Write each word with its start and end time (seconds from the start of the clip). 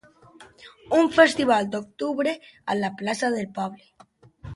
Un 0.99 1.09
festival 1.17 1.67
d'octubre 1.75 2.33
a 2.75 2.77
la 2.79 2.91
plaça 3.03 3.31
del 3.35 3.45
poble. 3.59 3.87